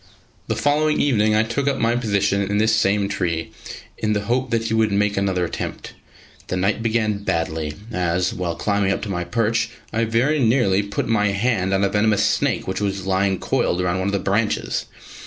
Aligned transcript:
The 0.47 0.55
following 0.55 0.99
evening 0.99 1.35
I 1.35 1.43
took 1.43 1.67
up 1.67 1.77
my 1.77 1.95
position 1.95 2.41
in 2.41 2.57
this 2.57 2.73
same 2.75 3.07
tree, 3.07 3.51
in 3.99 4.13
the 4.13 4.21
hope 4.21 4.49
that 4.49 4.63
he 4.63 4.73
would 4.73 4.91
make 4.91 5.15
another 5.15 5.45
attempt. 5.45 5.93
The 6.47 6.57
night 6.57 6.81
began 6.81 7.23
badly, 7.23 7.75
as, 7.91 8.33
while 8.33 8.55
climbing 8.55 8.91
up 8.91 9.03
to 9.03 9.09
my 9.09 9.23
perch 9.23 9.69
I 9.93 10.05
very 10.05 10.39
nearly 10.39 10.81
put 10.81 11.07
my 11.07 11.27
hand 11.27 11.71
on 11.71 11.83
a 11.83 11.89
venomous 11.89 12.25
snake 12.25 12.67
which 12.67 12.81
was 12.81 13.05
lying 13.05 13.37
coiled 13.37 13.79
round 13.79 13.99
one 13.99 14.07
of 14.07 14.11
the 14.13 14.17
branches. 14.17 14.87